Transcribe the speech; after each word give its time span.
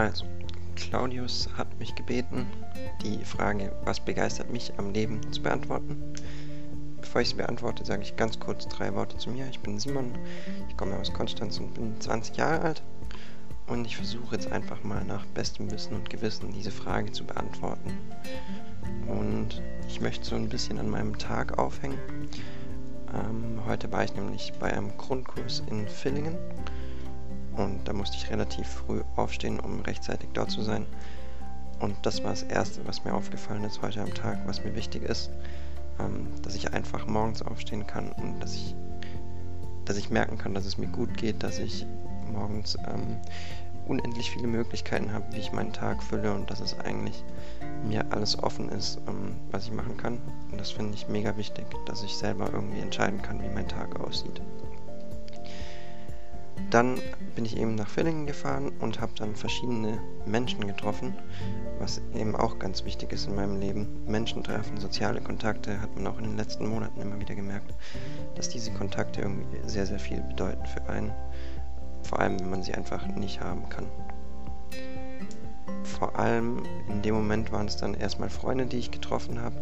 Also, 0.00 0.24
Claudius 0.76 1.50
hat 1.58 1.78
mich 1.78 1.94
gebeten, 1.94 2.46
die 3.02 3.22
Frage, 3.22 3.70
was 3.84 4.00
begeistert 4.00 4.50
mich 4.50 4.72
am 4.78 4.94
Leben, 4.94 5.20
zu 5.30 5.42
beantworten. 5.42 6.14
Bevor 7.02 7.20
ich 7.20 7.28
sie 7.28 7.34
beantworte, 7.34 7.84
sage 7.84 8.00
ich 8.00 8.16
ganz 8.16 8.40
kurz 8.40 8.66
drei 8.66 8.94
Worte 8.94 9.18
zu 9.18 9.28
mir. 9.28 9.46
Ich 9.50 9.60
bin 9.60 9.78
Simon, 9.78 10.14
ich 10.70 10.76
komme 10.78 10.96
aus 10.96 11.12
Konstanz 11.12 11.58
und 11.58 11.74
bin 11.74 12.00
20 12.00 12.38
Jahre 12.38 12.62
alt. 12.62 12.82
Und 13.66 13.84
ich 13.84 13.96
versuche 13.98 14.36
jetzt 14.36 14.50
einfach 14.50 14.82
mal 14.84 15.04
nach 15.04 15.26
bestem 15.26 15.70
Wissen 15.70 15.94
und 15.94 16.08
Gewissen 16.08 16.50
diese 16.50 16.70
Frage 16.70 17.12
zu 17.12 17.24
beantworten. 17.26 17.92
Und 19.06 19.60
ich 19.86 20.00
möchte 20.00 20.24
so 20.24 20.34
ein 20.34 20.48
bisschen 20.48 20.78
an 20.78 20.88
meinem 20.88 21.18
Tag 21.18 21.58
aufhängen. 21.58 21.98
Ähm, 23.12 23.60
heute 23.66 23.92
war 23.92 24.02
ich 24.02 24.14
nämlich 24.14 24.54
bei 24.58 24.72
einem 24.72 24.96
Grundkurs 24.96 25.62
in 25.70 25.86
Villingen 25.86 26.38
und 27.56 27.80
da 27.84 27.92
musste 27.92 28.16
ich 28.16 28.30
relativ 28.30 28.66
früh 28.66 29.02
aufstehen, 29.16 29.60
um 29.60 29.80
rechtzeitig 29.80 30.30
dort 30.32 30.50
zu 30.50 30.62
sein. 30.62 30.86
Und 31.80 31.96
das 32.02 32.22
war 32.22 32.30
das 32.30 32.42
Erste, 32.42 32.86
was 32.86 33.04
mir 33.04 33.14
aufgefallen 33.14 33.64
ist 33.64 33.80
heute 33.82 34.02
am 34.02 34.14
Tag, 34.14 34.38
was 34.46 34.62
mir 34.64 34.74
wichtig 34.74 35.02
ist, 35.02 35.30
ähm, 35.98 36.28
dass 36.42 36.54
ich 36.54 36.72
einfach 36.72 37.06
morgens 37.06 37.42
aufstehen 37.42 37.86
kann 37.86 38.12
und 38.12 38.40
dass 38.40 38.54
ich, 38.54 38.74
dass 39.86 39.96
ich 39.96 40.10
merken 40.10 40.38
kann, 40.38 40.54
dass 40.54 40.66
es 40.66 40.78
mir 40.78 40.88
gut 40.88 41.16
geht, 41.16 41.42
dass 41.42 41.58
ich 41.58 41.86
morgens 42.30 42.76
ähm, 42.86 43.16
unendlich 43.86 44.30
viele 44.30 44.46
Möglichkeiten 44.46 45.12
habe, 45.12 45.24
wie 45.32 45.40
ich 45.40 45.52
meinen 45.52 45.72
Tag 45.72 46.02
fülle 46.02 46.32
und 46.32 46.50
dass 46.50 46.60
es 46.60 46.78
eigentlich 46.78 47.24
mir 47.84 48.04
alles 48.10 48.40
offen 48.42 48.68
ist, 48.68 49.00
ähm, 49.08 49.36
was 49.50 49.64
ich 49.64 49.72
machen 49.72 49.96
kann. 49.96 50.18
Und 50.52 50.60
das 50.60 50.70
finde 50.70 50.94
ich 50.94 51.08
mega 51.08 51.36
wichtig, 51.36 51.64
dass 51.86 52.02
ich 52.02 52.14
selber 52.14 52.50
irgendwie 52.52 52.80
entscheiden 52.80 53.20
kann, 53.22 53.42
wie 53.42 53.48
mein 53.48 53.68
Tag 53.68 53.98
aussieht. 54.00 54.40
Dann 56.70 57.00
bin 57.34 57.44
ich 57.44 57.56
eben 57.56 57.74
nach 57.74 57.88
Villingen 57.88 58.26
gefahren 58.26 58.70
und 58.80 59.00
habe 59.00 59.12
dann 59.16 59.34
verschiedene 59.34 59.98
Menschen 60.24 60.66
getroffen, 60.66 61.14
was 61.80 62.00
eben 62.14 62.36
auch 62.36 62.60
ganz 62.60 62.84
wichtig 62.84 63.12
ist 63.12 63.26
in 63.26 63.34
meinem 63.34 63.58
Leben. 63.58 64.04
Menschen 64.06 64.44
treffen, 64.44 64.76
soziale 64.76 65.20
Kontakte, 65.20 65.80
hat 65.80 65.94
man 65.96 66.06
auch 66.06 66.18
in 66.18 66.24
den 66.24 66.36
letzten 66.36 66.68
Monaten 66.68 67.00
immer 67.00 67.18
wieder 67.18 67.34
gemerkt, 67.34 67.74
dass 68.36 68.48
diese 68.48 68.70
Kontakte 68.70 69.22
irgendwie 69.22 69.58
sehr, 69.66 69.84
sehr 69.84 69.98
viel 69.98 70.20
bedeuten 70.20 70.64
für 70.66 70.88
einen. 70.88 71.12
Vor 72.04 72.20
allem, 72.20 72.38
wenn 72.38 72.50
man 72.50 72.62
sie 72.62 72.74
einfach 72.74 73.04
nicht 73.08 73.40
haben 73.40 73.68
kann. 73.68 73.86
Vor 75.82 76.18
allem 76.18 76.62
in 76.88 77.02
dem 77.02 77.14
Moment 77.14 77.50
waren 77.50 77.66
es 77.66 77.76
dann 77.76 77.94
erstmal 77.94 78.30
Freunde, 78.30 78.66
die 78.66 78.78
ich 78.78 78.92
getroffen 78.92 79.40
habe. 79.40 79.56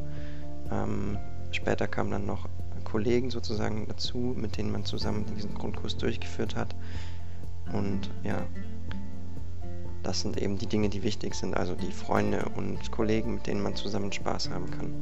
Ähm, 0.71 1.17
später 1.53 1.89
kamen 1.89 2.11
dann 2.11 2.27
noch 2.27 2.49
Kollegen 2.91 3.31
sozusagen 3.31 3.87
dazu, 3.89 4.35
mit 4.37 4.57
denen 4.57 4.73
man 4.73 4.85
zusammen 4.85 5.27
diesen 5.37 5.55
Grundkurs 5.55 5.97
durchgeführt 5.97 6.57
hat. 6.57 6.75
Und 7.73 8.11
ja, 8.25 8.47
das 10.03 10.21
sind 10.21 10.41
eben 10.41 10.57
die 10.57 10.67
Dinge, 10.67 10.89
die 10.89 11.03
wichtig 11.03 11.35
sind, 11.35 11.57
also 11.57 11.75
die 11.75 11.93
Freunde 11.93 12.47
und 12.57 12.91
Kollegen, 12.91 13.35
mit 13.35 13.47
denen 13.47 13.63
man 13.63 13.75
zusammen 13.75 14.13
Spaß 14.13 14.51
haben 14.51 14.71
kann. 14.71 14.95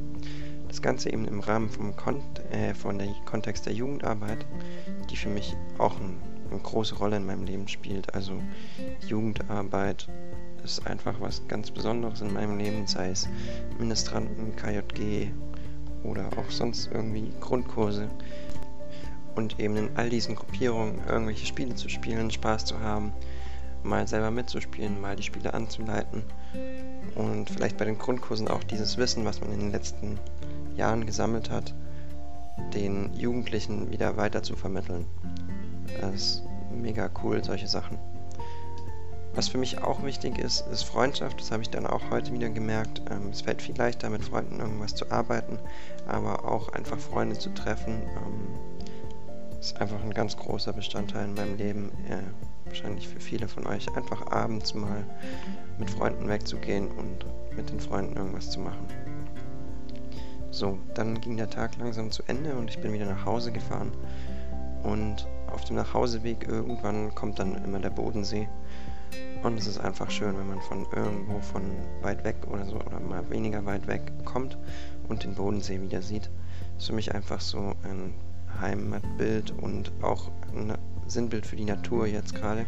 Das 0.67 0.81
Ganze 0.81 1.11
eben 1.11 1.25
im 1.25 1.39
Rahmen 1.39 1.69
vom 1.69 1.95
Kont 1.95 2.21
äh, 2.51 2.73
von 2.73 2.97
der 2.97 3.07
Kontext 3.25 3.65
der 3.65 3.73
Jugendarbeit, 3.73 4.45
die 5.09 5.15
für 5.15 5.29
mich 5.29 5.55
auch 5.77 5.97
ein, 5.97 6.17
eine 6.51 6.59
große 6.59 6.95
Rolle 6.95 7.17
in 7.17 7.25
meinem 7.25 7.45
Leben 7.45 7.69
spielt. 7.69 8.13
Also 8.13 8.33
Jugendarbeit 9.07 10.09
ist 10.63 10.85
einfach 10.85 11.21
was 11.21 11.47
ganz 11.47 11.71
Besonderes 11.71 12.19
in 12.19 12.33
meinem 12.33 12.57
Leben, 12.57 12.85
sei 12.85 13.11
es 13.11 13.29
Ministranten, 13.79 14.55
KJG, 14.57 15.29
oder 16.03 16.27
auch 16.37 16.49
sonst 16.49 16.89
irgendwie 16.91 17.31
Grundkurse. 17.39 18.09
Und 19.35 19.59
eben 19.59 19.75
in 19.75 19.89
all 19.95 20.09
diesen 20.09 20.35
Gruppierungen 20.35 21.01
irgendwelche 21.07 21.45
Spiele 21.45 21.75
zu 21.75 21.89
spielen, 21.89 22.31
Spaß 22.31 22.65
zu 22.65 22.79
haben, 22.79 23.13
mal 23.83 24.07
selber 24.07 24.31
mitzuspielen, 24.31 24.99
mal 24.99 25.15
die 25.15 25.23
Spiele 25.23 25.53
anzuleiten 25.53 26.23
und 27.15 27.49
vielleicht 27.49 27.77
bei 27.77 27.85
den 27.85 27.97
Grundkursen 27.97 28.47
auch 28.47 28.63
dieses 28.63 28.97
Wissen, 28.97 29.25
was 29.25 29.41
man 29.41 29.51
in 29.51 29.59
den 29.59 29.71
letzten 29.71 30.19
Jahren 30.75 31.05
gesammelt 31.05 31.49
hat, 31.49 31.73
den 32.73 33.13
Jugendlichen 33.13 33.91
wieder 33.91 34.17
weiter 34.17 34.43
zu 34.43 34.55
vermitteln. 34.55 35.05
Das 36.01 36.13
ist 36.13 36.43
mega 36.75 37.09
cool, 37.23 37.43
solche 37.43 37.67
Sachen. 37.67 37.97
Was 39.37 39.49
für 39.49 39.59
mich 39.59 39.83
auch 39.83 40.03
wichtig 40.03 40.39
ist, 40.39 40.65
ist 40.71 40.81
Freundschaft. 40.81 41.39
Das 41.39 41.51
habe 41.51 41.61
ich 41.61 41.69
dann 41.69 41.85
auch 41.85 42.01
heute 42.09 42.33
wieder 42.33 42.49
gemerkt. 42.49 43.03
Ähm, 43.11 43.29
es 43.31 43.41
fällt 43.41 43.61
viel 43.61 43.77
leichter, 43.77 44.09
mit 44.09 44.23
Freunden 44.23 44.59
irgendwas 44.59 44.95
zu 44.95 45.11
arbeiten, 45.11 45.59
aber 46.07 46.43
auch 46.51 46.73
einfach 46.73 46.97
Freunde 46.97 47.37
zu 47.37 47.51
treffen, 47.51 48.01
ähm, 48.01 49.59
ist 49.59 49.79
einfach 49.79 50.01
ein 50.01 50.15
ganz 50.15 50.35
großer 50.37 50.73
Bestandteil 50.73 51.25
in 51.25 51.35
meinem 51.35 51.55
Leben. 51.55 51.91
Äh, 52.09 52.23
wahrscheinlich 52.65 53.07
für 53.07 53.19
viele 53.19 53.47
von 53.47 53.67
euch, 53.67 53.95
einfach 53.95 54.25
abends 54.31 54.73
mal 54.73 55.05
mit 55.77 55.91
Freunden 55.91 56.27
wegzugehen 56.27 56.89
und 56.89 57.27
mit 57.55 57.69
den 57.69 57.79
Freunden 57.79 58.17
irgendwas 58.17 58.49
zu 58.49 58.59
machen. 58.59 58.87
So, 60.49 60.79
dann 60.95 61.21
ging 61.21 61.37
der 61.37 61.51
Tag 61.51 61.77
langsam 61.77 62.09
zu 62.09 62.23
Ende 62.25 62.55
und 62.55 62.71
ich 62.71 62.79
bin 62.79 62.91
wieder 62.91 63.05
nach 63.05 63.25
Hause 63.25 63.51
gefahren. 63.51 63.91
Und 64.81 65.27
auf 65.53 65.63
dem 65.65 65.75
Nachhauseweg 65.75 66.47
irgendwann 66.47 67.13
kommt 67.13 67.37
dann 67.37 67.53
immer 67.63 67.77
der 67.77 67.91
Bodensee. 67.91 68.49
Und 69.43 69.57
es 69.57 69.67
ist 69.67 69.79
einfach 69.79 70.09
schön, 70.09 70.37
wenn 70.37 70.47
man 70.47 70.61
von 70.61 70.85
irgendwo 70.95 71.39
von 71.39 71.63
weit 72.01 72.23
weg 72.23 72.35
oder 72.49 72.65
so 72.65 72.75
oder 72.75 72.99
mal 72.99 73.29
weniger 73.29 73.65
weit 73.65 73.87
weg 73.87 74.11
kommt 74.25 74.57
und 75.07 75.23
den 75.23 75.35
Bodensee 75.35 75.81
wieder 75.81 76.01
sieht. 76.01 76.29
Das 76.73 76.83
ist 76.83 76.87
für 76.87 76.95
mich 76.95 77.13
einfach 77.13 77.39
so 77.39 77.75
ein 77.83 78.13
Heimatbild 78.59 79.51
und 79.51 79.91
auch 80.01 80.31
ein 80.55 80.77
Sinnbild 81.07 81.45
für 81.45 81.55
die 81.55 81.65
Natur 81.65 82.07
jetzt 82.07 82.35
gerade. 82.35 82.65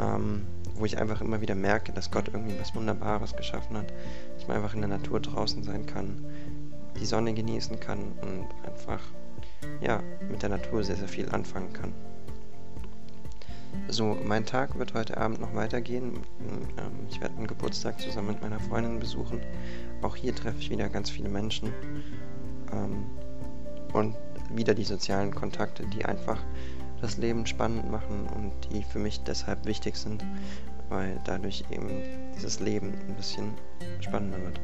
Ähm, 0.00 0.46
wo 0.78 0.84
ich 0.84 0.98
einfach 0.98 1.20
immer 1.20 1.40
wieder 1.40 1.54
merke, 1.54 1.92
dass 1.92 2.10
Gott 2.10 2.28
irgendwie 2.28 2.58
was 2.60 2.74
Wunderbares 2.74 3.36
geschaffen 3.36 3.76
hat, 3.76 3.92
dass 4.36 4.46
man 4.46 4.58
einfach 4.58 4.74
in 4.74 4.80
der 4.80 4.88
Natur 4.88 5.20
draußen 5.20 5.64
sein 5.64 5.86
kann, 5.86 6.24
die 7.00 7.06
Sonne 7.06 7.34
genießen 7.34 7.80
kann 7.80 8.12
und 8.22 8.46
einfach 8.64 9.00
ja, 9.80 10.00
mit 10.30 10.42
der 10.42 10.50
Natur 10.50 10.84
sehr, 10.84 10.96
sehr 10.96 11.08
viel 11.08 11.28
anfangen 11.30 11.72
kann. 11.72 11.92
So, 13.88 14.16
mein 14.24 14.44
Tag 14.44 14.78
wird 14.78 14.94
heute 14.94 15.16
Abend 15.16 15.40
noch 15.40 15.54
weitergehen. 15.54 16.20
Ähm, 16.78 17.06
ich 17.08 17.20
werde 17.20 17.36
einen 17.36 17.46
Geburtstag 17.46 18.00
zusammen 18.00 18.28
mit 18.28 18.42
meiner 18.42 18.60
Freundin 18.60 19.00
besuchen. 19.00 19.40
Auch 20.02 20.16
hier 20.16 20.34
treffe 20.34 20.58
ich 20.58 20.70
wieder 20.70 20.88
ganz 20.88 21.10
viele 21.10 21.28
Menschen. 21.28 21.72
Ähm, 22.72 23.06
und 23.92 24.14
wieder 24.50 24.74
die 24.74 24.84
sozialen 24.84 25.34
Kontakte, 25.34 25.86
die 25.86 26.04
einfach 26.04 26.38
das 27.00 27.16
Leben 27.16 27.46
spannend 27.46 27.90
machen 27.90 28.26
und 28.34 28.52
die 28.72 28.82
für 28.82 28.98
mich 28.98 29.22
deshalb 29.22 29.64
wichtig 29.66 29.96
sind, 29.96 30.24
weil 30.88 31.20
dadurch 31.24 31.64
eben 31.70 31.88
dieses 32.34 32.60
Leben 32.60 32.92
ein 33.08 33.14
bisschen 33.16 33.54
spannender 34.00 34.38
wird. 34.42 34.60